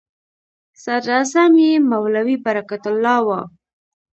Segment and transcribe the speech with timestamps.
[0.83, 3.27] صدراعظم یې مولوي برکت الله و.